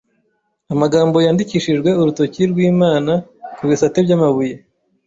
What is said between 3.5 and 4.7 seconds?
ku bisate by’amabuye